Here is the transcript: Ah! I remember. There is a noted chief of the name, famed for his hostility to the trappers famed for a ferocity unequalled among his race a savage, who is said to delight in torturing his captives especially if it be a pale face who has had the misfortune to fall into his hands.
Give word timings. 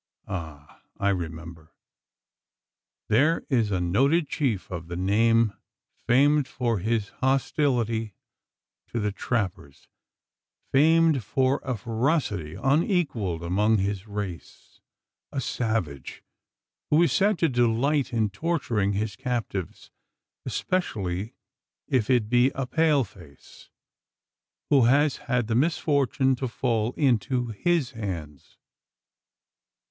Ah! 0.27 0.81
I 0.99 1.09
remember. 1.09 1.75
There 3.07 3.43
is 3.51 3.69
a 3.69 3.79
noted 3.79 4.27
chief 4.27 4.71
of 4.71 4.87
the 4.87 4.95
name, 4.95 5.53
famed 6.07 6.47
for 6.47 6.79
his 6.79 7.09
hostility 7.21 8.15
to 8.87 8.99
the 8.99 9.11
trappers 9.11 9.87
famed 10.71 11.23
for 11.23 11.61
a 11.63 11.77
ferocity 11.77 12.55
unequalled 12.55 13.43
among 13.43 13.77
his 13.77 14.07
race 14.07 14.81
a 15.31 15.39
savage, 15.39 16.23
who 16.89 17.03
is 17.03 17.11
said 17.11 17.37
to 17.37 17.47
delight 17.47 18.11
in 18.11 18.31
torturing 18.31 18.93
his 18.93 19.15
captives 19.15 19.91
especially 20.47 21.35
if 21.87 22.09
it 22.09 22.27
be 22.27 22.49
a 22.55 22.65
pale 22.65 23.03
face 23.03 23.69
who 24.71 24.85
has 24.85 25.17
had 25.29 25.45
the 25.45 25.53
misfortune 25.53 26.35
to 26.37 26.47
fall 26.47 26.93
into 26.93 27.49
his 27.49 27.91
hands. 27.91 28.57